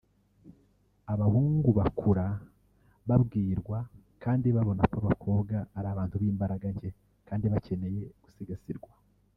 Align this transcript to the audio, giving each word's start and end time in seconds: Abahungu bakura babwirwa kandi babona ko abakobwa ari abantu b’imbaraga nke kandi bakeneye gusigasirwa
Abahungu 1.13 1.69
bakura 1.79 2.25
babwirwa 3.07 3.79
kandi 4.23 4.47
babona 4.55 4.81
ko 4.91 4.95
abakobwa 5.01 5.55
ari 5.77 5.87
abantu 5.93 6.15
b’imbaraga 6.21 6.67
nke 6.75 6.89
kandi 7.27 7.45
bakeneye 7.53 8.01
gusigasirwa 8.23 8.91